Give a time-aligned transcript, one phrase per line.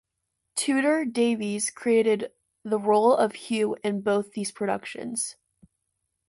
[0.55, 2.31] Tudor Davies created
[2.63, 5.35] the role of Hugh in both these productions.